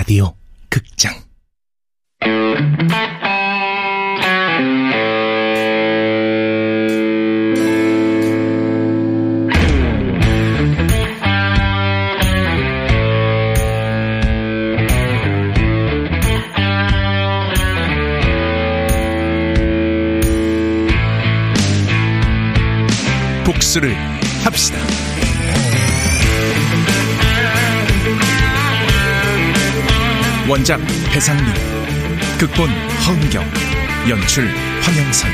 라디오 0.00 0.32
극장 0.70 1.12
복수를 23.44 23.94
합시다. 24.44 24.89
원작 30.50 30.80
배상민 31.12 31.46
극본 32.40 32.68
허은경 32.68 33.44
연출 34.08 34.48
황영선 34.82 35.30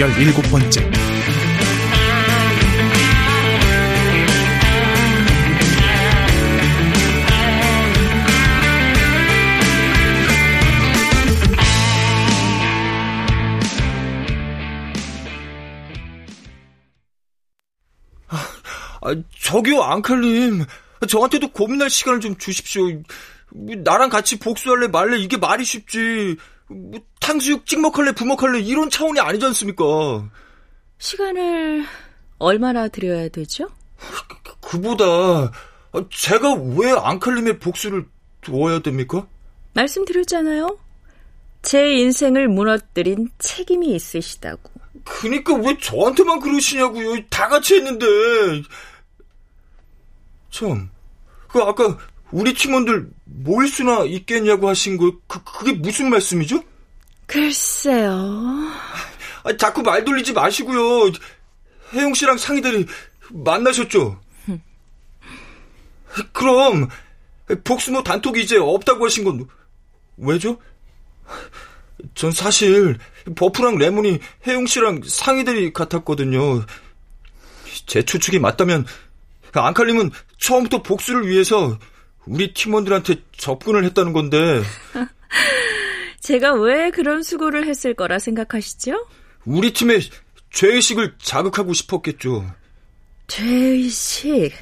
열일곱 0.00 0.50
번째 0.50 0.90
아, 19.02 19.14
저기요, 19.38 19.82
앙칼님. 19.82 20.64
저한테도 21.06 21.52
고민할 21.52 21.90
시간을 21.90 22.20
좀 22.20 22.36
주십시오. 22.38 22.88
뭐, 23.52 23.74
나랑 23.76 24.08
같이 24.10 24.38
복수할래 24.38 24.88
말래 24.88 25.18
이게 25.18 25.36
말이 25.36 25.64
쉽지. 25.64 26.36
뭐, 26.68 27.00
탕수육 27.20 27.66
찍먹할래 27.66 28.12
부먹할래 28.12 28.60
이런 28.60 28.90
차원이 28.90 29.20
아니지 29.20 29.44
않습니까? 29.46 29.84
시간을 30.98 31.84
얼마나 32.38 32.88
드려야 32.88 33.28
되죠? 33.28 33.68
그 34.60 34.80
보다 34.80 35.52
제가 36.10 36.54
왜 36.76 36.90
앙칼님의 36.90 37.58
복수를 37.58 38.06
도와야 38.40 38.80
됩니까? 38.80 39.26
말씀드렸잖아요. 39.74 40.78
제 41.62 41.94
인생을 41.94 42.48
무너뜨린 42.48 43.30
책임이 43.38 43.94
있으시다고. 43.94 44.70
그니까 45.04 45.54
왜 45.54 45.76
저한테만 45.78 46.40
그러시냐고요. 46.40 47.26
다 47.28 47.48
같이 47.48 47.76
했는데. 47.76 48.06
참, 50.50 50.90
그 51.48 51.60
아까 51.60 51.98
우리 52.30 52.54
팀원들 52.54 53.08
모일 53.24 53.68
수나 53.68 54.04
있겠냐고 54.04 54.68
하신 54.68 54.96
거, 54.96 55.12
그, 55.26 55.42
그게 55.44 55.72
무슨 55.72 56.10
말씀이죠? 56.10 56.62
글쎄요. 57.26 58.12
아, 59.44 59.56
자꾸 59.56 59.82
말 59.82 60.04
돌리지 60.04 60.32
마시고요. 60.32 61.12
혜영 61.92 62.14
씨랑 62.14 62.36
상의들이 62.38 62.86
만나셨죠? 63.30 64.20
그럼 66.32 66.88
복수모 67.64 68.02
단톡이 68.02 68.42
이제 68.42 68.56
없다고 68.56 69.04
하신 69.04 69.24
건 69.24 69.46
왜죠? 70.16 70.58
전 72.14 72.32
사실 72.32 72.98
버프랑 73.34 73.78
레몬이 73.78 74.18
혜영 74.46 74.66
씨랑 74.66 75.02
상의들이 75.04 75.72
같았거든요. 75.72 76.64
제 77.86 78.02
추측이 78.02 78.38
맞다면 78.38 78.86
앙칼님은 79.52 80.10
처음부터 80.38 80.82
복수를 80.82 81.28
위해서 81.28 81.78
우리 82.26 82.52
팀원들한테 82.52 83.22
접근을 83.36 83.84
했다는 83.84 84.12
건데. 84.12 84.62
제가 86.20 86.54
왜 86.54 86.90
그런 86.90 87.22
수고를 87.22 87.66
했을 87.66 87.94
거라 87.94 88.18
생각하시죠? 88.18 89.06
우리 89.44 89.72
팀의 89.72 90.00
죄의식을 90.50 91.16
자극하고 91.22 91.72
싶었겠죠. 91.72 92.44
죄의식? 93.28 94.52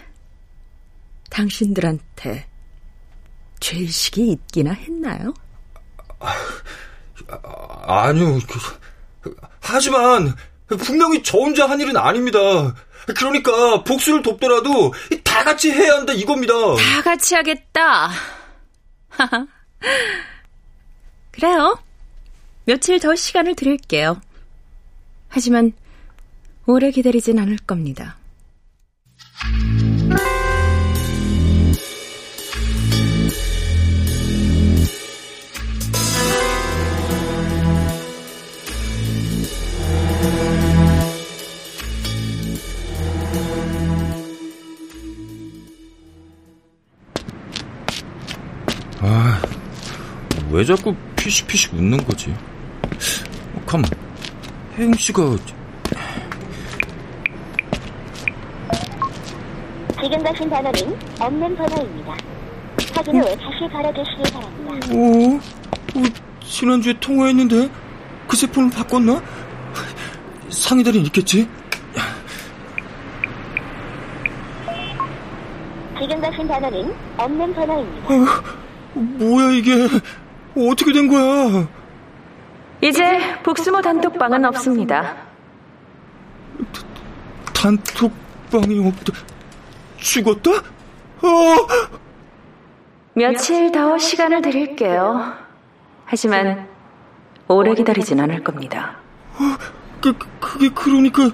당신들한테 1.31 2.47
죄의식이 3.61 4.31
있기나 4.31 4.73
했나요? 4.73 5.33
아, 6.21 8.07
아니요. 8.07 8.39
그, 9.23 9.35
하지만 9.61 10.35
분명히 10.67 11.23
저 11.23 11.39
혼자 11.39 11.69
한 11.69 11.81
일은 11.81 11.97
아닙니다. 11.97 12.75
그러니까 13.17 13.83
복수를 13.85 14.23
돕더라도 14.23 14.93
다 15.35 15.43
같이 15.43 15.73
해야 15.73 15.95
한다 15.95 16.13
이겁니다. 16.13 16.55
다 16.77 17.03
같이 17.03 17.35
하겠다. 17.35 18.09
그래요. 21.33 21.77
며칠 22.67 23.01
더 23.01 23.17
시간을 23.17 23.57
드릴게요. 23.57 24.21
하지만 25.29 25.73
오래 26.67 26.93
기다리진 26.93 27.41
않을 27.41 27.57
겁니다. 27.67 28.17
왜 50.55 50.65
자꾸 50.65 50.95
피식피식 51.17 51.75
웃는 51.75 51.99
거지? 52.05 52.31
어, 52.31 53.61
가만, 53.67 53.91
혜영 54.79 54.95
씨가 54.95 55.37
지금 60.01 60.23
가신 60.23 60.49
번호는 60.49 60.97
없는 61.19 61.57
번호입니다. 61.57 62.17
확인 62.95 63.21
후에 63.21 63.35
다시 63.35 63.73
걸어주시기 63.73 64.33
바랍니다. 64.33 64.87
어? 64.93 65.99
어, 65.99 66.03
지난주에 66.47 66.95
통화했는데 67.01 67.69
그새 68.29 68.47
폰을 68.47 68.71
바꿨나? 68.71 69.21
상의달인 70.51 71.05
있겠지? 71.07 71.49
지금 75.99 76.21
가신 76.21 76.47
번호는 76.47 76.95
없는 77.19 77.55
번호입니다. 77.55 78.15
어, 78.15 78.55
뭐야 78.95 79.51
이게 79.51 79.89
어떻게 80.57 80.93
된 80.93 81.09
거야? 81.09 81.69
이제 82.81 83.03
복수모 83.43 83.81
단톡방은 83.81 84.45
없습니다. 84.47 85.17
단톡방이 87.55 88.87
없다. 88.87 89.13
죽었다? 89.99 90.51
어! 90.51 91.67
며칠 93.15 93.73
더 93.73 93.97
시간을 93.97 94.43
드릴게요. 94.43 95.33
하지만 96.05 96.69
오래 97.49 97.75
기다리진 97.75 98.21
않을 98.21 98.45
겁니다. 98.45 98.99
어, 99.35 99.57
그, 100.01 100.13
그게 100.41 100.69
그러니까 100.75 101.31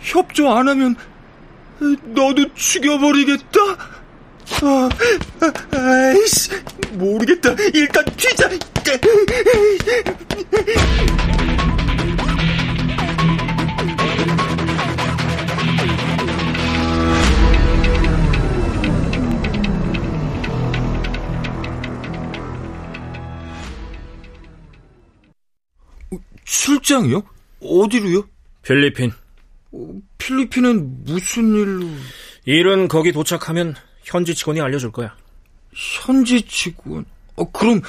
협조 0.00 0.50
안 0.50 0.68
하면 0.68 0.96
너도 2.04 2.52
죽여버리겠다? 2.54 3.60
아, 4.62 4.88
아, 5.40 5.76
아이씨, 5.76 6.50
모르겠다. 6.92 7.54
일단 7.72 8.04
튀자. 8.16 8.48
출장이요? 26.44 27.22
어디로요? 27.60 28.28
필리핀. 28.62 29.12
어, 29.72 29.88
필리핀은 30.18 31.04
무슨 31.04 31.54
일로? 31.54 31.86
일은 32.44 32.88
거기 32.88 33.12
도착하면 33.12 33.74
현지 34.04 34.34
직원이 34.34 34.60
알려줄 34.60 34.92
거야. 34.92 35.14
현지 35.72 36.42
직원? 36.42 37.04
어, 37.36 37.50
그럼 37.50 37.80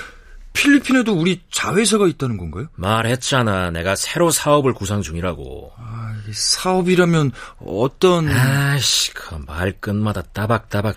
필리핀에도 0.54 1.14
우리 1.14 1.42
자회사가 1.52 2.08
있다는 2.08 2.38
건가요? 2.38 2.68
말했잖아. 2.76 3.72
내가 3.72 3.96
새로 3.96 4.32
사업을 4.32 4.74
구상 4.74 5.02
중이라고. 5.02 5.74
아, 5.78 6.16
사업이라면 6.32 7.32
어떤... 7.60 8.30
아씨, 8.30 9.14
그 9.14 9.36
말끝마다 9.46 10.22
따박따박. 10.22 10.96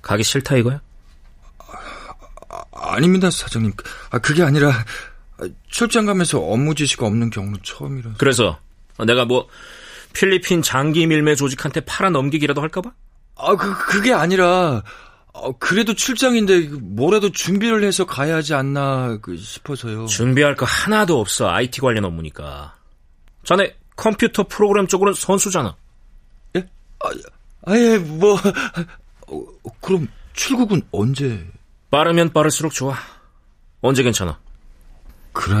가기 0.00 0.22
싫다 0.22 0.56
이거야? 0.56 0.80
아, 1.58 2.62
아닙니다, 2.72 3.30
사장님. 3.30 3.72
아, 4.10 4.18
그게 4.18 4.42
아니라 4.42 4.72
출장 5.68 6.06
가면서 6.06 6.40
업무 6.40 6.74
지시가 6.74 7.06
없는 7.06 7.30
경우는 7.30 7.60
처음이라서. 7.62 8.16
그래서 8.18 8.58
내가 9.06 9.26
뭐 9.26 9.48
필리핀 10.14 10.62
장기 10.62 11.06
밀매 11.06 11.34
조직한테 11.34 11.80
팔아 11.80 12.10
넘기기라도 12.10 12.62
할까봐? 12.62 12.90
아, 13.36 13.56
그, 13.56 13.76
그게 13.86 14.12
아니라 14.12 14.82
어, 15.32 15.52
그래도 15.58 15.94
출장인데 15.94 16.68
뭐라도 16.80 17.30
준비를 17.32 17.84
해서 17.84 18.04
가야 18.04 18.36
하지 18.36 18.54
않나 18.54 19.18
그 19.22 19.36
싶어서요. 19.36 20.06
준비할 20.06 20.56
거 20.56 20.66
하나도 20.66 21.20
없어. 21.20 21.48
IT 21.48 21.80
관련 21.80 22.04
업무니까. 22.04 22.74
자네 23.44 23.74
컴퓨터 23.96 24.44
프로그램 24.44 24.86
쪽으로는 24.86 25.14
선수잖아. 25.14 25.74
예? 26.56 26.66
아, 27.04 27.08
아예 27.66 27.98
뭐 27.98 28.34
어, 29.28 29.42
그럼 29.80 30.08
출국은 30.32 30.82
언제? 30.90 31.46
빠르면 31.90 32.32
빠를수록 32.32 32.72
좋아. 32.72 32.96
언제 33.80 34.02
괜찮아? 34.02 34.38
그래. 35.32 35.56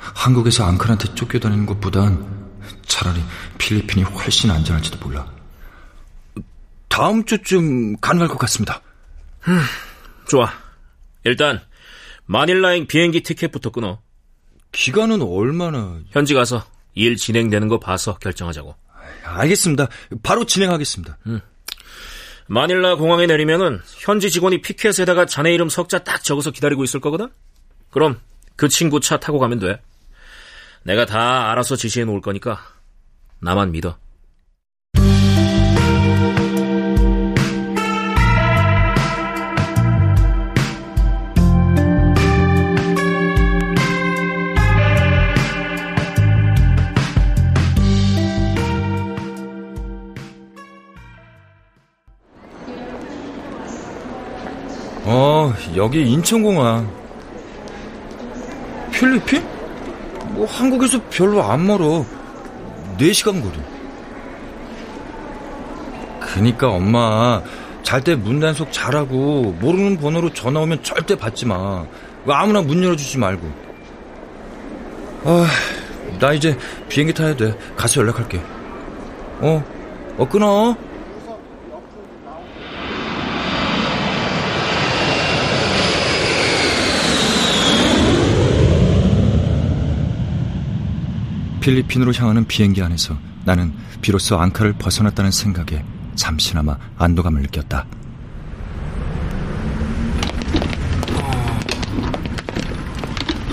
한국에서 0.00 0.64
앙클한테 0.64 1.14
쫓겨다니는 1.14 1.66
것보단 1.66 2.50
차라리 2.86 3.20
필리핀이 3.58 4.04
훨씬 4.04 4.50
안전할지도 4.50 4.98
몰라. 5.06 5.31
다음 6.92 7.24
주쯤 7.24 7.96
가능할 8.02 8.28
것 8.28 8.36
같습니다. 8.40 8.82
음, 9.48 9.60
좋아. 10.28 10.52
일단 11.24 11.58
마닐라행 12.26 12.86
비행기 12.86 13.22
티켓부터 13.22 13.70
끊어. 13.70 14.02
기간은 14.72 15.22
얼마나? 15.22 16.00
현지 16.10 16.34
가서 16.34 16.62
일 16.92 17.16
진행되는 17.16 17.68
거 17.68 17.80
봐서 17.80 18.18
결정하자고. 18.18 18.76
알겠습니다. 19.24 19.88
바로 20.22 20.44
진행하겠습니다. 20.44 21.16
음. 21.28 21.40
마닐라 22.46 22.96
공항에 22.96 23.24
내리면은 23.24 23.80
현지 24.00 24.30
직원이 24.30 24.60
피켓에다가 24.60 25.24
자네 25.24 25.54
이름 25.54 25.70
석자 25.70 26.04
딱 26.04 26.22
적어서 26.22 26.50
기다리고 26.50 26.84
있을 26.84 27.00
거거든? 27.00 27.30
그럼 27.90 28.20
그 28.54 28.68
친구 28.68 29.00
차 29.00 29.18
타고 29.18 29.38
가면 29.38 29.60
돼. 29.60 29.80
내가 30.82 31.06
다 31.06 31.50
알아서 31.50 31.74
지시해 31.74 32.04
놓을 32.04 32.20
거니까 32.20 32.60
나만 33.40 33.72
믿어. 33.72 33.96
여기 55.76 56.02
인천공항. 56.02 56.90
필리핀? 58.92 59.42
뭐 60.30 60.46
한국에서 60.46 61.00
별로 61.10 61.42
안 61.42 61.66
멀어. 61.66 62.04
4시간 62.98 63.42
거리. 63.42 63.58
그니까 66.20 66.68
엄마 66.70 67.42
잘 67.82 68.02
때 68.02 68.14
문단속 68.14 68.72
잘하고 68.72 69.54
모르는 69.60 69.98
번호로 69.98 70.32
전화 70.32 70.60
오면 70.60 70.82
절대 70.82 71.14
받지 71.14 71.46
마. 71.46 71.84
아무나 72.26 72.62
문 72.62 72.82
열어주지 72.82 73.18
말고. 73.18 73.50
아, 75.24 75.46
나 76.18 76.32
이제 76.32 76.56
비행기 76.88 77.12
타야 77.12 77.34
돼. 77.36 77.56
가서 77.76 78.00
연락할게. 78.00 78.40
어, 79.40 79.62
어 80.16 80.28
끊어. 80.28 80.76
필리핀으로 91.62 92.12
향하는 92.12 92.44
비행기 92.44 92.82
안에서 92.82 93.16
나는 93.44 93.72
비로소 94.00 94.36
앙카를 94.36 94.72
벗어났다는 94.74 95.30
생각에 95.30 95.84
잠시나마 96.16 96.76
안도감을 96.98 97.40
느꼈다. 97.42 97.86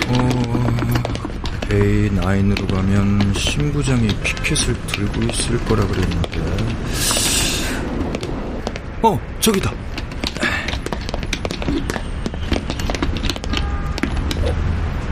어, 0.08 0.66
A9으로 1.68 2.74
가면 2.74 3.32
신부장이 3.32 4.08
피켓을 4.24 4.74
들고 4.88 5.22
있을 5.32 5.64
거라 5.66 5.86
그랬는데. 5.86 6.40
어, 9.02 9.20
저기다. 9.38 9.70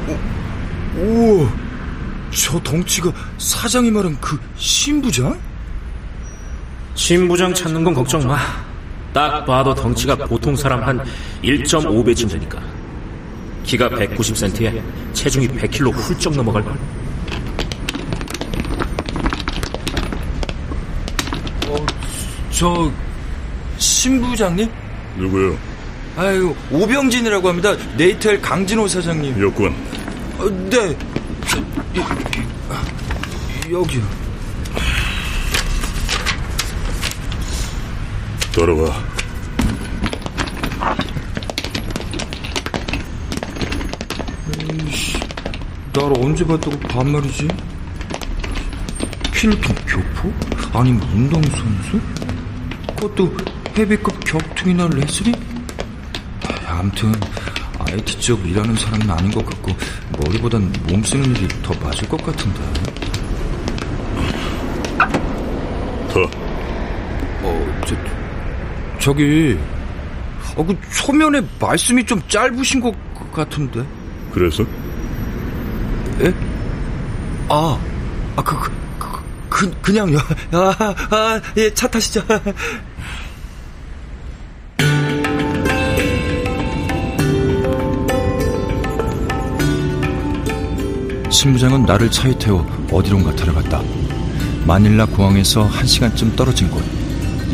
어, 0.09 0.19
우와. 0.97 1.68
저 2.40 2.58
덩치가 2.61 3.12
사장이 3.38 3.90
말한 3.90 4.17
그 4.20 4.38
신부장? 4.56 5.38
신부장 6.94 7.52
찾는 7.52 7.82
건 7.82 7.93
걱정 7.93 8.25
마. 8.29 8.38
딱 9.12 9.44
봐도 9.44 9.75
덩치가 9.75 10.14
보통 10.14 10.55
사람 10.55 10.82
한 10.85 11.05
1.5배쯤 11.43 12.31
되니까. 12.31 12.62
키가 13.64 13.88
190cm에 13.90 14.81
체중이 15.12 15.49
100kg 15.49 15.93
훌쩍 15.93 16.37
넘어갈걸. 16.37 16.73
어, 21.67 21.87
저 22.52 22.93
신부장님? 23.79 24.70
누구요? 25.17 25.58
아유, 26.17 26.55
오병진이라고 26.70 27.49
합니다. 27.49 27.75
네이텔 27.96 28.40
강진호 28.40 28.87
사장님. 28.87 29.40
여권. 29.44 29.75
어, 30.38 30.49
네. 30.70 30.96
여기요. 33.71 34.03
따라와. 38.55 39.05
에이씨, 44.59 45.19
날 45.93 46.12
언제 46.19 46.45
봤다고 46.47 46.79
반말이지? 46.81 47.49
필리핀 49.33 49.75
교포? 49.87 50.33
아니면 50.73 51.03
운동선수? 51.12 52.00
그것도 52.97 53.37
헤비급 53.77 54.25
격투기나 54.25 54.89
레슬링? 54.89 55.35
아무튼 56.67 57.12
IT 57.93 58.20
쪽 58.20 58.46
일하는 58.46 58.75
사람은 58.75 59.11
아닌 59.11 59.31
것 59.31 59.44
같고 59.46 59.73
머리보단 60.19 60.73
몸 60.88 61.02
쓰는 61.02 61.25
일이 61.37 61.49
더 61.62 61.75
맞을 61.81 62.09
것 62.09 62.23
같은데. 62.25 62.61
더. 66.12 66.23
어, 67.42 67.83
저, 67.87 67.97
저기, 68.99 69.59
어, 70.57 70.64
그 70.64 70.76
초면에 70.92 71.40
말씀이 71.61 72.04
좀 72.04 72.21
짧으신 72.28 72.80
것 72.80 72.95
같은데. 73.33 73.85
그래서? 74.33 74.64
예? 76.21 76.35
아, 77.49 77.78
아, 78.37 78.42
그, 78.42 78.59
그, 78.59 78.71
그, 78.99 79.23
그 79.49 79.80
그냥요. 79.80 80.18
아, 80.52 80.75
아, 81.11 81.40
예, 81.57 81.73
차 81.73 81.88
타시죠. 81.88 82.23
신부장은 91.38 91.85
나를 91.85 92.11
차에 92.11 92.37
태워 92.37 92.66
어디론가 92.90 93.37
데려갔다. 93.37 93.80
마닐라 94.66 95.07
공항에서 95.07 95.62
한 95.62 95.87
시간쯤 95.87 96.35
떨어진 96.35 96.68
곳, 96.68 96.83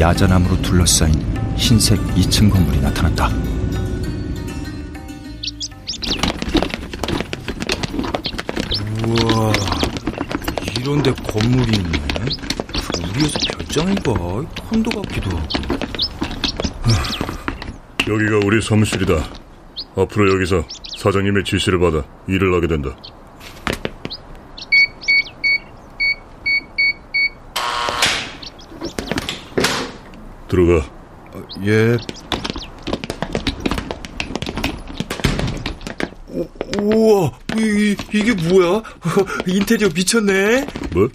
야자나무로 0.01 0.63
둘러싸인 0.63 1.13
흰색 1.55 2.01
2층 2.15 2.51
건물이 2.51 2.81
나타났다. 2.81 3.29
우와, 9.07 9.53
이런데 10.81 11.13
건물이 11.13 11.77
있네. 11.77 11.99
우리 13.03 13.23
회사 13.23 13.39
별장인가? 13.53 14.15
콘도 14.71 15.03
같기도 15.03 15.29
하고. 15.29 15.47
여기가 18.09 18.47
우리 18.47 18.63
사무실이다. 18.63 19.13
앞으로 19.95 20.33
여기서 20.37 20.65
사장님의 20.97 21.45
지시를 21.45 21.79
받아 21.79 22.03
일을 22.29 22.55
하게 22.55 22.67
된다. 22.67 22.97
들어가. 30.49 30.87
어, 31.33 31.43
예. 31.65 31.97
오, 36.29 36.49
우와, 36.81 37.33
이, 37.57 37.97
이, 38.13 38.23
게 38.23 38.35
뭐야? 38.35 38.83
인테리어 39.47 39.89
미쳤네. 39.95 40.67
뭐? 40.93 41.09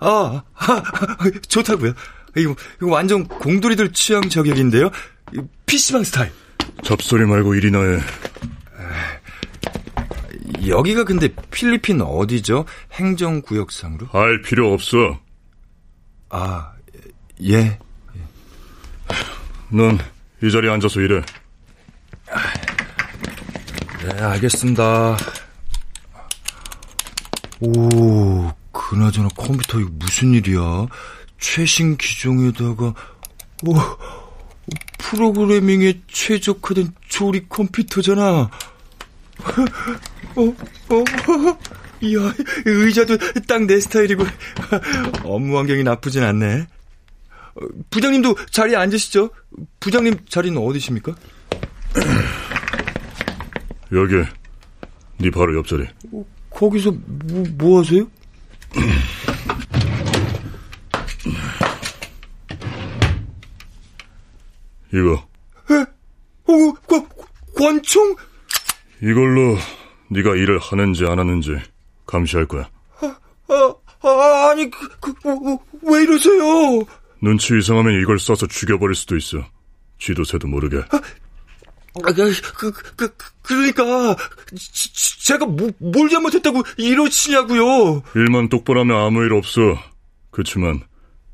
아, 0.00 0.42
아, 0.54 0.82
좋다고요. 1.48 1.92
이거, 2.36 2.54
이거 2.80 2.90
완전 2.90 3.26
공돌이들 3.26 3.92
취향 3.92 4.28
저격인데요. 4.28 4.90
PC방 5.66 6.04
스타일. 6.04 6.32
잡소리 6.82 7.26
말고 7.26 7.54
일이나 7.54 7.80
해. 7.82 8.00
여기가 10.66 11.04
근데 11.04 11.28
필리핀 11.50 12.00
어디죠? 12.02 12.64
행정구역상으로? 12.92 14.08
알 14.12 14.42
필요 14.42 14.72
없어. 14.72 15.18
아, 16.28 16.72
예. 17.42 17.78
넌 19.70 19.98
이 20.42 20.50
자리에 20.50 20.70
앉아서 20.70 21.00
일해. 21.00 21.22
네, 24.02 24.22
알겠습니다. 24.22 25.16
오, 27.60 28.50
그나저나 28.72 29.28
컴퓨터 29.36 29.78
이거 29.80 29.90
무슨 29.92 30.32
일이야? 30.32 30.86
최신 31.38 31.98
기종에다가, 31.98 32.94
오, 33.66 33.74
프로그래밍에 34.98 36.00
최적화된 36.08 36.94
조립 37.08 37.50
컴퓨터잖아. 37.50 38.22
어, 40.36 40.42
어, 40.42 41.04
이야, 42.00 42.32
의자도 42.64 43.18
딱 43.46 43.66
내 43.66 43.78
스타일이고, 43.78 44.24
업무 45.24 45.58
환경이 45.58 45.82
나쁘진 45.84 46.22
않네. 46.22 46.66
어, 47.54 47.60
부장님도 47.90 48.34
자리에 48.50 48.76
앉으시죠? 48.76 49.30
부장님 49.80 50.16
자리는 50.28 50.56
어디십니까? 50.60 51.14
여기, 53.92 54.14
네 55.18 55.30
바로 55.30 55.56
옆자리. 55.58 55.86
거기서 56.50 56.92
뭐, 56.92 57.44
뭐 57.56 57.80
하세요? 57.80 58.06
이거, 64.92 65.14
에? 65.70 65.74
어, 66.44 66.72
권, 66.86 67.08
권총? 67.56 68.14
이걸로 69.02 69.56
네가 70.08 70.34
일을 70.34 70.58
하는지 70.58 71.06
안 71.06 71.18
하는지 71.18 71.56
감시할 72.06 72.46
거야. 72.46 72.68
아, 73.00 73.16
아 74.02 74.50
아니, 74.50 74.70
그, 74.70 74.88
그, 75.00 75.10
어, 75.24 75.30
어, 75.32 75.58
왜 75.82 76.02
이러세요? 76.02 76.84
눈치 77.22 77.56
이상하면 77.56 78.00
이걸 78.00 78.18
써서 78.18 78.46
죽여버릴 78.46 78.94
수도 78.94 79.16
있어. 79.16 79.44
쥐도 79.98 80.24
새도 80.24 80.48
모르게. 80.48 80.78
아, 80.78 82.12
그, 82.12 82.72
그, 82.72 82.94
그, 82.96 83.14
그러니까, 83.42 84.16
지, 84.56 84.92
지, 84.92 85.26
제가 85.26 85.44
뭐, 85.44 85.70
뭘 85.78 86.08
잘못했다고 86.08 86.62
이러시냐고요. 86.76 88.02
일만 88.14 88.48
똑바로 88.48 88.80
하면 88.80 88.96
아무 88.96 89.24
일 89.24 89.32
없어. 89.34 89.60
그치만 90.30 90.80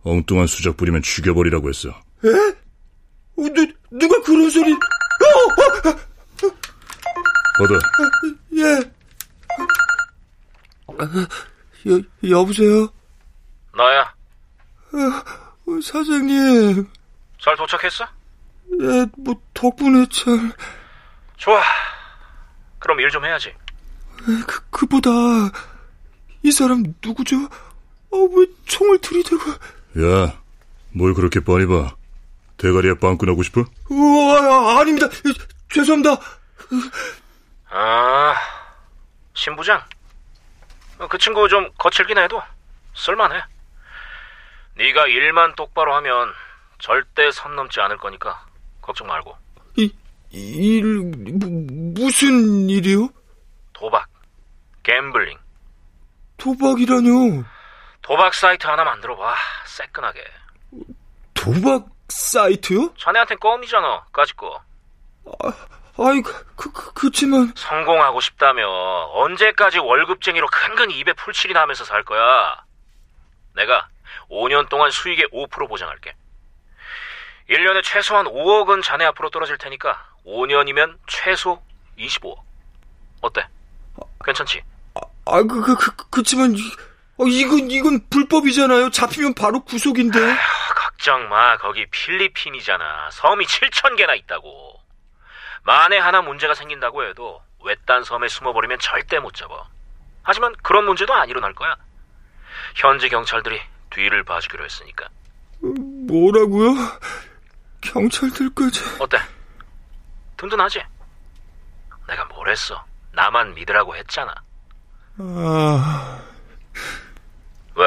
엉뚱한 0.03 0.47
수작 0.47 0.77
부리면 0.77 1.03
죽여버리라고 1.03 1.69
했어. 1.69 1.91
에? 1.91 2.29
어, 3.39 3.43
누, 3.55 3.67
누가 3.91 4.21
그런 4.23 4.49
소리? 4.51 4.73
어, 4.73 4.77
어, 4.77 5.97
받아. 7.59 7.79
예. 8.57 8.91
아, 10.99 11.29
여, 11.89 12.01
여보세요? 12.31 12.89
나야. 13.77 14.03
어, 14.93 15.46
사장님. 15.83 16.89
잘 17.41 17.57
도착했어? 17.57 18.05
예, 18.81 19.07
뭐, 19.19 19.35
덕분에 19.55 20.07
참. 20.11 20.53
좋아. 21.37 21.61
그럼 22.79 23.01
일 23.01 23.11
좀 23.11 23.25
해야지. 23.25 23.55
그, 24.47 24.61
그보다, 24.71 25.11
이 26.43 26.51
사람 26.51 26.83
누구죠? 27.05 27.37
아, 27.37 28.17
왜 28.37 28.47
총을 28.67 28.99
들이대고. 28.99 29.51
야, 30.05 30.41
뭘 30.93 31.15
그렇게 31.15 31.41
뻔히 31.41 31.67
봐. 31.67 31.95
대가리에 32.59 32.95
빵꾸 32.95 33.27
나고 33.27 33.43
싶어? 33.43 33.65
우와, 33.91 34.81
아닙니다. 34.81 35.09
죄송합니다. 35.73 36.17
아, 37.71 38.35
신부장. 39.35 39.83
그 41.11 41.19
친구 41.19 41.47
좀 41.49 41.69
거칠긴 41.79 42.17
해도 42.17 42.41
쓸만해. 42.95 43.43
네가 44.77 45.07
일만 45.07 45.55
똑바로 45.55 45.95
하면 45.97 46.33
절대 46.79 47.31
선 47.31 47.57
넘지 47.57 47.81
않을 47.81 47.97
거니까 47.97 48.45
걱정 48.83 49.07
말고. 49.07 49.37
이, 49.77 49.91
일, 50.31 50.85
무, 50.85 51.93
무슨 51.95 52.69
일이요? 52.69 53.09
도박, 53.73 54.07
갬블링, 54.83 55.39
도박이라뇨. 56.37 57.45
도박 58.03 58.35
사이트 58.35 58.67
하나 58.67 58.85
만들어봐. 58.85 59.35
새끈하게. 59.65 60.25
도박 61.35 61.87
사이트요? 62.09 62.95
자네한텐 62.99 63.39
껌이잖아, 63.39 64.07
까짓 64.13 64.37
거. 64.37 64.63
아이, 65.99 66.21
그, 66.21 66.45
그, 66.55 66.93
그치만. 66.93 67.53
성공하고 67.57 68.21
싶다며 68.21 68.67
언제까지 69.13 69.79
월급쟁이로 69.79 70.47
근근히 70.49 70.99
입에 70.99 71.15
풀칠이나 71.15 71.63
하면서 71.63 71.85
살 71.85 72.05
거야? 72.05 72.65
내가 73.55 73.89
5년 74.31 74.69
동안 74.69 74.91
수익의 74.91 75.27
5% 75.33 75.69
보장할게. 75.69 76.15
1년에 77.49 77.83
최소한 77.83 78.27
5억은 78.27 78.83
자네 78.83 79.05
앞으로 79.05 79.31
떨어질 79.31 79.57
테니까 79.59 80.05
5년이면 80.27 80.99
최소 81.07 81.63
25억. 81.99 82.41
어때? 83.21 83.47
괜찮지? 84.25 84.63
아, 85.25 85.43
그, 85.43 85.61
그, 85.61 85.77
그, 85.77 86.11
그치만, 86.11 86.55
이, 86.57 86.61
어, 87.19 87.25
이건, 87.27 87.71
이건 87.71 88.09
불법이잖아요. 88.11 88.91
잡히면 88.91 89.35
바로 89.35 89.61
구속인데. 89.65 90.19
아, 90.19 90.75
걱정 90.75 91.29
마. 91.29 91.57
거기 91.57 91.87
필리핀이잖아. 91.87 93.11
섬이 93.13 93.45
7천 93.47 93.97
개나 93.97 94.15
있다고. 94.15 94.81
만에 95.65 95.99
하나 95.99 96.23
문제가 96.23 96.55
생긴다고 96.55 97.05
해도 97.05 97.43
외딴 97.65 98.05
섬에 98.05 98.29
숨어버리면 98.29 98.79
절대 98.79 99.19
못 99.19 99.35
잡아. 99.35 99.65
하지만 100.23 100.55
그런 100.63 100.85
문제도 100.85 101.13
안 101.13 101.29
일어날 101.29 101.55
거야. 101.55 101.77
현지 102.77 103.09
경찰들이 103.09 103.61
뒤를 103.97 104.23
봐주기로 104.25 104.63
했으니까. 104.63 105.09
뭐라고요? 106.07 106.75
경찰들까지. 107.81 108.81
어때? 109.01 109.17
든든하지? 110.37 110.83
내가 112.07 112.25
뭘 112.27 112.51
했어? 112.51 112.85
나만 113.13 113.55
믿으라고 113.55 113.97
했잖아. 113.97 114.35
아, 115.19 116.21
왜? 117.75 117.85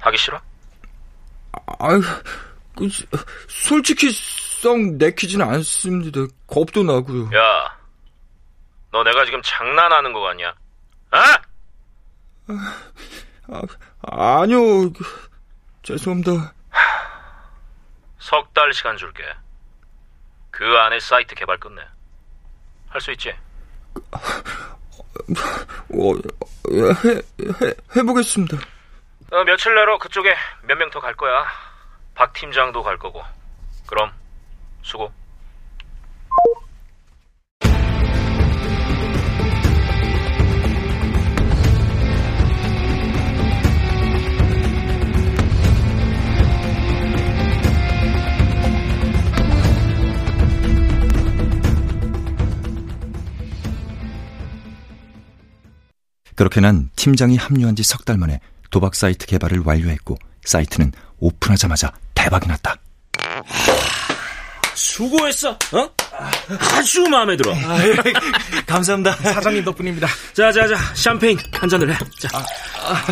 하기 0.00 0.18
싫어? 0.18 0.38
아유, 1.78 2.02
그, 2.76 2.88
솔직히 3.48 4.10
썩 4.10 4.78
내키지는 4.96 5.48
않습니다. 5.48 6.20
겁도 6.46 6.82
나고요. 6.82 7.30
야, 7.34 7.78
너 8.90 9.02
내가 9.02 9.24
지금 9.24 9.40
장난하는 9.42 10.12
거 10.12 10.20
같냐? 10.20 10.54
아? 11.10 11.36
아, 12.48 12.82
아니요. 14.02 14.92
그, 14.92 15.04
죄송합니다. 15.82 16.52
석 18.18 18.52
달 18.54 18.72
시간 18.72 18.96
줄게. 18.96 19.24
그 20.50 20.64
안에 20.78 21.00
사이트 21.00 21.34
개발 21.34 21.58
끝내. 21.58 21.82
할 22.88 23.00
수 23.00 23.10
있지? 23.12 23.34
어, 25.90 26.14
해, 26.70 27.14
해, 27.66 27.74
해보겠습니다. 27.96 28.56
어, 29.32 29.44
며칠 29.44 29.74
내로 29.74 29.98
그쪽에 29.98 30.34
몇 30.62 30.76
명 30.78 30.90
더 30.90 31.00
갈 31.00 31.14
거야. 31.14 31.44
박 32.14 32.32
팀장도 32.34 32.82
갈 32.82 32.98
거고. 32.98 33.22
그럼 33.86 34.12
수고. 34.82 35.12
그렇게 56.42 56.60
난 56.60 56.90
팀장이 56.96 57.36
합류한 57.36 57.76
지 57.76 57.82
석 57.84 58.04
달 58.04 58.16
만에 58.18 58.40
도박 58.70 58.94
사이트 58.96 59.26
개발을 59.26 59.60
완료했고 59.64 60.18
사이트는 60.44 60.90
오픈하자마자 61.18 61.92
대박이 62.14 62.48
났다. 62.48 62.74
수고했어. 64.74 65.50
어? 65.50 65.90
아주 66.74 67.02
마음에 67.02 67.36
들어. 67.36 67.54
감사합니다. 68.66 69.12
사장님 69.16 69.64
덕분입니다. 69.64 70.08
자자자 70.32 70.76
샴페인 70.94 71.38
한 71.52 71.68
잔을 71.68 71.92
해. 71.94 71.98
자, 72.18 72.28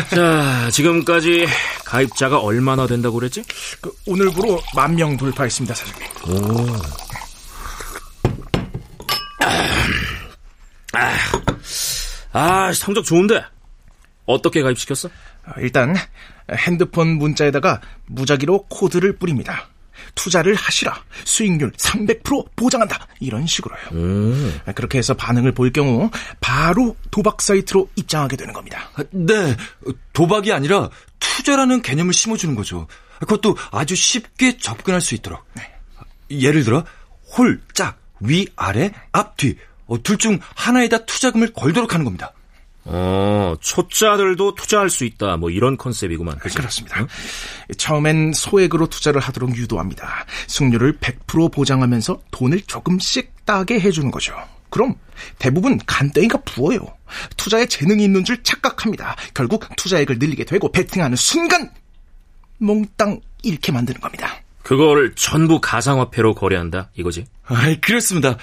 자 0.09 0.69
지금까지 0.71 1.47
가입자가 1.85 2.39
얼마나 2.39 2.85
된다고 2.87 3.15
그랬지? 3.19 3.43
그 3.79 3.91
오늘부로 4.07 4.61
만 4.75 4.93
명 4.95 5.15
돌파했습니다, 5.15 5.73
사장님. 5.73 6.07
아 10.93 11.19
성적 12.73 13.03
좋은데 13.03 13.43
어떻게 14.25 14.61
가입시켰어? 14.61 15.09
아, 15.45 15.53
일단 15.59 15.95
핸드폰 16.51 17.17
문자에다가 17.17 17.81
무작위로 18.07 18.65
코드를 18.69 19.17
뿌립니다. 19.17 19.67
투자를 20.15 20.55
하시라. 20.55 21.03
수익률 21.25 21.71
300% 21.71 22.55
보장한다. 22.55 23.07
이런 23.19 23.45
식으로요. 23.45 23.79
아, 24.65 24.71
그렇게 24.71 24.97
해서 24.97 25.13
반응을 25.13 25.51
볼 25.53 25.71
경우 25.71 26.09
바로 26.39 26.95
도박 27.11 27.41
사이트로 27.41 27.89
입장하게 27.95 28.37
되는 28.37 28.53
겁니다. 28.53 28.89
네, 29.11 29.55
도박이 30.13 30.51
아니라 30.51 30.89
투자라는 31.19 31.81
개념을 31.81 32.13
심어주는 32.13 32.55
거죠. 32.55 32.87
그것도 33.19 33.55
아주 33.71 33.95
쉽게 33.95 34.57
접근할 34.57 35.01
수 35.01 35.13
있도록. 35.15 35.45
예를 36.29 36.63
들어 36.63 36.83
홀, 37.37 37.61
짝, 37.73 37.99
위, 38.19 38.47
아래, 38.55 38.91
앞, 39.11 39.37
뒤. 39.37 39.57
어, 39.91 40.01
둘중 40.01 40.39
하나에다 40.55 41.05
투자금을 41.05 41.51
걸도록 41.51 41.93
하는 41.93 42.05
겁니다. 42.05 42.31
어, 42.85 43.55
초짜들도 43.59 44.55
투자할 44.55 44.89
수 44.89 45.03
있다. 45.03 45.35
뭐 45.35 45.49
이런 45.49 45.75
컨셉이구만. 45.75 46.39
그치? 46.39 46.55
그렇습니다. 46.55 47.05
처음엔 47.77 48.31
소액으로 48.33 48.87
투자를 48.87 49.19
하도록 49.19 49.55
유도합니다. 49.55 50.25
승률을 50.47 50.97
100% 50.99 51.51
보장하면서 51.51 52.21
돈을 52.31 52.61
조금씩 52.61 53.45
따게 53.45 53.79
해주는 53.81 54.09
거죠. 54.11 54.33
그럼 54.69 54.95
대부분 55.37 55.77
간땡이가 55.85 56.39
부어요. 56.45 56.79
투자에 57.35 57.65
재능이 57.65 58.01
있는 58.05 58.23
줄 58.23 58.41
착각합니다. 58.41 59.17
결국 59.33 59.67
투자액을 59.75 60.17
늘리게 60.19 60.45
되고 60.45 60.71
베팅하는 60.71 61.17
순간 61.17 61.69
몽땅 62.59 63.19
잃게 63.43 63.73
만드는 63.73 63.99
겁니다. 63.99 64.37
그걸 64.63 65.13
전부 65.15 65.59
가상화폐로 65.59 66.33
거래한다. 66.33 66.89
이거지? 66.95 67.25
아, 67.45 67.75
그렇습니다. 67.81 68.37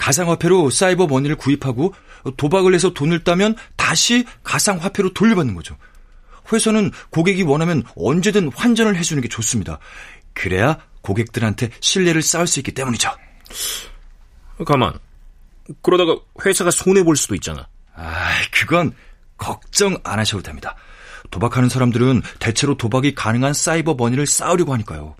가상화폐로 0.00 0.70
사이버 0.70 1.06
머니를 1.06 1.36
구입하고 1.36 1.94
도박을 2.38 2.74
해서 2.74 2.94
돈을 2.94 3.22
따면 3.22 3.54
다시 3.76 4.24
가상화폐로 4.42 5.12
돌려받는 5.12 5.54
거죠. 5.54 5.76
회사는 6.50 6.90
고객이 7.10 7.42
원하면 7.42 7.84
언제든 7.96 8.50
환전을 8.54 8.96
해주는 8.96 9.22
게 9.22 9.28
좋습니다. 9.28 9.78
그래야 10.32 10.78
고객들한테 11.02 11.70
신뢰를 11.80 12.22
쌓을 12.22 12.46
수 12.46 12.60
있기 12.60 12.72
때문이죠. 12.72 13.10
가만. 14.66 14.98
그러다가 15.82 16.16
회사가 16.44 16.70
손해볼 16.70 17.16
수도 17.16 17.34
있잖아. 17.34 17.68
아, 17.94 18.30
그건 18.50 18.92
걱정 19.36 19.98
안 20.02 20.18
하셔도 20.18 20.42
됩니다. 20.42 20.76
도박하는 21.30 21.68
사람들은 21.68 22.22
대체로 22.38 22.76
도박이 22.76 23.14
가능한 23.14 23.52
사이버 23.52 23.94
머니를 23.94 24.26
쌓으려고 24.26 24.72
하니까요. 24.72 25.14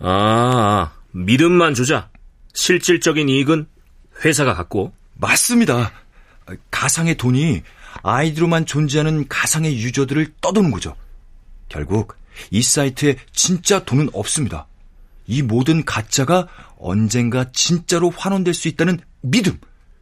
아, 0.00 0.92
믿음만 1.12 1.74
주자. 1.74 2.10
실질적인 2.54 3.28
이익은 3.28 3.66
회사가 4.24 4.54
갖고. 4.54 4.92
맞습니다. 5.14 5.92
가상의 6.70 7.16
돈이 7.16 7.62
아이디로만 8.02 8.66
존재하는 8.66 9.28
가상의 9.28 9.78
유저들을 9.78 10.34
떠도는 10.40 10.70
거죠. 10.70 10.96
결국 11.68 12.16
이 12.50 12.62
사이트에 12.62 13.16
진짜 13.32 13.84
돈은 13.84 14.10
없습니다. 14.12 14.66
이 15.26 15.42
모든 15.42 15.84
가짜가 15.84 16.48
언젠가 16.78 17.50
진짜로 17.52 18.10
환원될 18.10 18.54
수 18.54 18.68
있다는 18.68 18.98
믿음. 19.20 19.58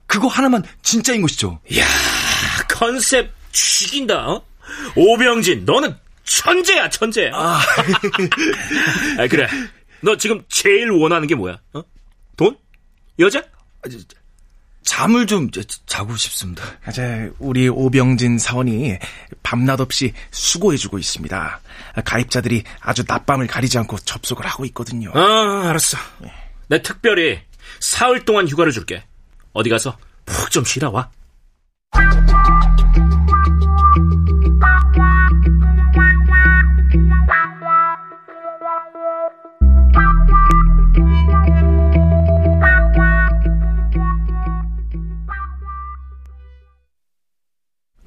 그거 0.06 0.28
하나만 0.28 0.64
진짜인 0.82 1.22
것이죠. 1.22 1.60
야 1.76 1.84
컨셉 2.68 3.32
죽인다. 3.52 4.26
어? 4.28 4.44
오병진, 4.96 5.64
너는 5.64 5.96
천재야, 6.24 6.88
천재. 6.90 7.30
아, 7.34 7.60
아 9.18 9.26
그래. 9.28 9.46
너 10.00 10.16
지금 10.16 10.42
제일 10.48 10.90
원하는 10.90 11.26
게 11.26 11.34
뭐야? 11.34 11.58
어? 11.74 11.82
돈? 12.36 12.56
여자? 13.18 13.42
잠을 14.82 15.26
좀 15.26 15.50
자고 15.86 16.16
싶습니다. 16.16 16.64
이제 16.88 17.30
우리 17.38 17.68
오병진 17.68 18.38
사원이 18.38 18.98
밤낮 19.42 19.80
없이 19.80 20.12
수고해주고 20.30 20.98
있습니다. 20.98 21.60
가입자들이 22.04 22.64
아주 22.80 23.04
낮밤을 23.06 23.46
가리지 23.46 23.78
않고 23.78 23.98
접속을 23.98 24.46
하고 24.46 24.64
있거든요. 24.66 25.12
아, 25.14 25.68
알았어. 25.68 25.96
내 26.68 26.82
특별히 26.82 27.40
사흘 27.78 28.24
동안 28.24 28.48
휴가를 28.48 28.72
줄게. 28.72 29.04
어디 29.52 29.68
가서 29.68 29.96
푹 30.24 30.50
좀 30.50 30.64
쉬다 30.64 30.90
와. 30.90 31.10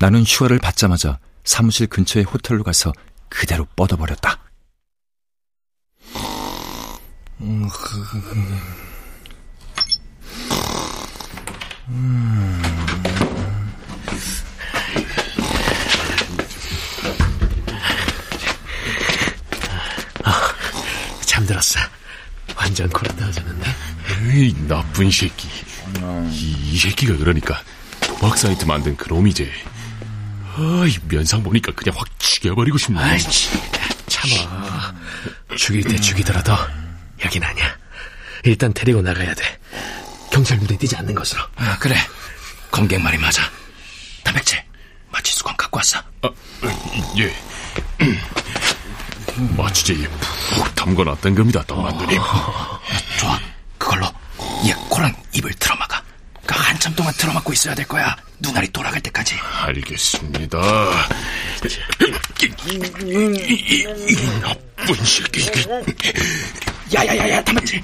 나는 0.03 0.25
휴가를 0.25 0.59
받자마자 0.59 1.17
사무실 1.45 1.87
근처의 1.87 2.25
호텔로 2.25 2.65
가서 2.65 2.91
그대로 3.29 3.65
뻗어버렸다. 3.77 4.37
음, 7.39 7.69
아, 20.25 20.53
잠들었어. 21.21 21.79
완전 22.57 22.89
코라다하자는데. 22.89 23.71
에이, 24.33 24.53
나쁜 24.67 25.09
새끼. 25.09 25.47
이, 26.29 26.73
이 26.73 26.77
새끼가 26.77 27.15
그러니까 27.15 27.63
도박 28.01 28.37
사이트 28.37 28.65
만든 28.65 28.97
그놈이지. 28.97 29.72
아이, 30.55 30.97
면상 31.07 31.41
보니까 31.43 31.71
그냥 31.73 31.95
확 31.97 32.07
죽여버리고 32.19 32.77
싶네. 32.77 32.99
아이씨, 33.01 33.49
참아. 34.07 34.93
죽일 35.57 35.83
때 35.83 35.95
죽이더라도 35.99 36.53
여긴 37.25 37.43
아니야. 37.43 37.75
일단 38.43 38.73
데리고 38.73 39.01
나가야 39.01 39.33
돼. 39.33 39.59
경찰 40.31 40.57
눈에 40.59 40.77
띄지 40.77 40.95
않는 40.97 41.15
것으로. 41.15 41.41
아, 41.55 41.77
그래. 41.79 41.95
검객 42.71 43.01
말이 43.01 43.17
맞아. 43.17 43.41
단백질, 44.23 44.63
마취 45.11 45.33
수건 45.33 45.55
갖고 45.57 45.77
왔어. 45.77 45.99
아, 46.21 46.29
예. 47.17 47.35
마취제에 49.57 50.07
푹 50.07 50.75
담궈놨던 50.75 51.35
겁니다, 51.35 51.63
떡만두님. 51.65 52.19
어, 52.19 52.79
좋아. 53.19 53.39
그걸로 53.77 54.05
얘 54.65 54.73
코랑 54.89 55.13
입을 55.33 55.51
틀어막아. 55.55 56.01
그 56.45 56.55
한참 56.55 56.93
동안 56.95 57.13
틀어막고 57.17 57.53
있어야 57.53 57.73
될 57.75 57.87
거야. 57.87 58.15
눈알이 58.43 58.67
돌아갈 58.71 58.99
때까지. 59.01 59.35
알겠습니다. 59.65 60.59
이 62.41 64.15
나쁜 64.41 64.95
새끼. 65.05 65.49
야야야야, 66.93 67.43
단백질. 67.43 67.81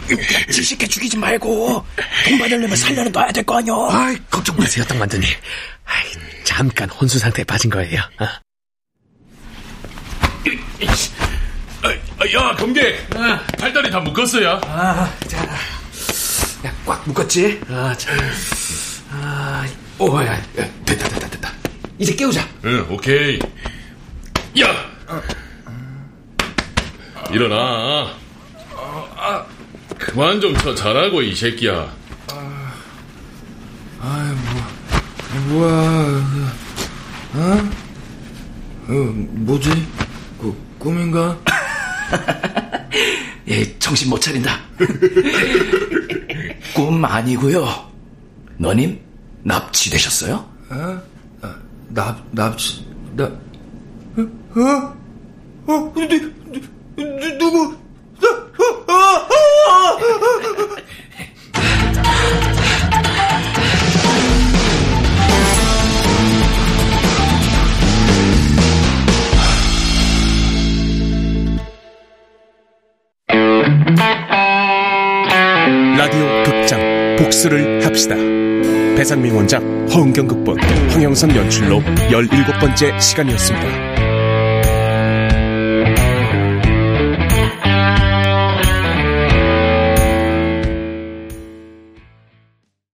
지식해 0.51 0.85
죽이지 0.87 1.17
말고 1.17 1.83
돈 2.27 2.37
받으려면 2.39 2.75
살려는 2.75 3.11
놔야 3.11 3.31
될 3.31 3.43
거 3.45 3.57
아니야. 3.57 3.73
아이, 3.89 4.17
걱정 4.29 4.55
마세요, 4.57 4.83
떡만두님. 4.87 5.27
아이, 5.85 6.05
잠깐 6.43 6.89
혼수 6.89 7.17
상태에 7.17 7.43
빠진 7.45 7.69
거예요. 7.71 8.01
어? 8.19 8.25
아, 11.81 12.33
야, 12.33 12.53
검객. 12.57 13.09
팔다리 13.57 13.89
다 13.89 13.99
묶었어요. 14.01 14.59
아, 14.65 15.11
자. 15.27 15.37
야, 16.65 16.73
꽉 16.85 17.01
묶었지? 17.07 17.61
아, 17.69 17.95
자. 17.97 18.11
아, 19.99 20.03
오, 20.03 20.17
야, 20.21 20.33
야, 20.33 20.41
됐다, 20.85 21.07
됐다, 21.09 21.29
됐다. 21.29 21.51
이제 21.97 22.15
깨우자. 22.15 22.47
응, 22.65 22.85
오케이. 22.89 23.39
야! 24.61 24.89
일어나. 27.31 28.13
그만 29.97 30.39
좀 30.39 30.55
쳐 30.57 30.73
잘하고, 30.73 31.21
이 31.21 31.35
새끼야. 31.35 31.93
아이, 34.01 34.31
뭐, 34.31 35.67
뭐야, 35.67 35.71
어? 37.35 37.69
어, 38.87 38.91
뭐지? 38.93 39.69
그, 40.39 40.55
꿈인가? 40.79 41.37
얘 43.49 43.63
정신 43.77 44.09
못 44.09 44.19
차린다. 44.21 44.57
꿈 46.73 47.03
아니고요. 47.03 47.67
너님 48.57 48.99
납치되셨어요? 49.43 50.35
어? 50.71 51.01
아, 51.41 51.55
납, 51.89 52.23
납치, 52.31 52.85
나, 53.15 53.25
어? 53.25 54.21
어? 54.55 55.73
어? 55.73 55.93
누, 55.95 56.07
누, 56.07 56.33
누, 56.95 57.37
누구? 57.37 57.77
나, 58.21 58.27
어? 58.29 58.85
아, 58.87 59.27
아! 59.27 59.99
라디오 75.97 76.43
극장 76.45 76.79
복수를 77.17 77.85
합시다. 77.85 78.15
배상민 78.99 79.33
원작, 79.33 79.63
허은경 79.95 80.27
극본, 80.27 80.59
황영선 80.89 81.33
연출로 81.33 81.79
17번째 81.79 82.99
시간이었습니다. 82.99 84.08